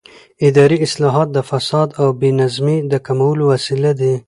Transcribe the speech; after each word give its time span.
اداري 0.47 0.77
اصلاحات 0.87 1.27
د 1.33 1.37
فساد 1.49 1.89
او 2.01 2.07
بې 2.19 2.29
نظمۍ 2.41 2.77
د 2.91 2.93
کمولو 3.05 3.43
وسیله 3.53 3.91
دي 3.99 4.13